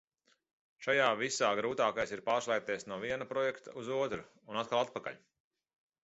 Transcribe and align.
Šajā 0.83 1.09
visā 1.17 1.49
grūtākais 1.59 2.13
ir 2.15 2.23
pārslēgties 2.29 2.87
no 2.91 2.97
viena 3.03 3.27
projekta 3.33 3.75
uz 3.83 3.91
otru 3.97 4.25
un 4.55 4.59
atkal 4.63 4.81
atpakaļ. 4.87 5.21